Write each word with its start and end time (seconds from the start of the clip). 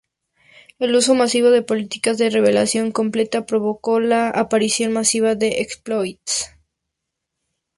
El 0.79 0.95
uso 0.95 1.13
masivo 1.13 1.51
de 1.51 1.61
políticas 1.61 2.17
de 2.17 2.31
revelación 2.31 2.91
completa 2.91 3.45
provocó 3.45 3.99
la 3.99 4.31
aparición 4.31 4.93
masiva 4.93 5.35
de 5.35 5.61
exploits. 5.61 6.55